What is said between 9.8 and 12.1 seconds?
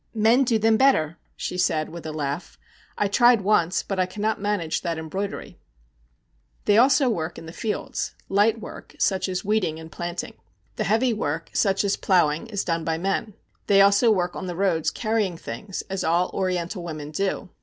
planting. The heavy work, such as